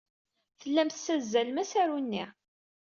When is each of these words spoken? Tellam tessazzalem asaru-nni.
Tellam 0.59 0.89
tessazzalem 0.89 1.57
asaru-nni. 1.63 2.25